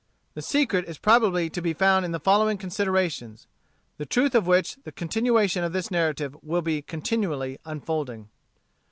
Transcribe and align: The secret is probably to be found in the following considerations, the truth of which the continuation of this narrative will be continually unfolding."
The 0.33 0.41
secret 0.41 0.89
is 0.89 0.97
probably 0.97 1.47
to 1.51 1.61
be 1.61 1.75
found 1.75 2.05
in 2.05 2.11
the 2.11 2.19
following 2.19 2.57
considerations, 2.57 3.45
the 3.97 4.05
truth 4.07 4.33
of 4.33 4.47
which 4.47 4.77
the 4.83 4.91
continuation 4.91 5.63
of 5.63 5.73
this 5.73 5.91
narrative 5.91 6.35
will 6.41 6.63
be 6.63 6.81
continually 6.81 7.59
unfolding." 7.65 8.29